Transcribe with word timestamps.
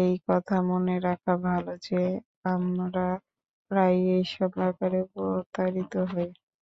এই 0.00 0.12
কথা 0.28 0.56
মনে 0.70 0.96
রাখা 1.06 1.34
ভাল 1.44 1.64
যে, 1.86 2.02
আমরা 2.46 3.06
প্রায়ই 3.70 4.04
এইসব 4.16 4.50
ব্যাপারে 4.58 5.00
প্রতারিত 5.12 5.94
হই। 6.12 6.28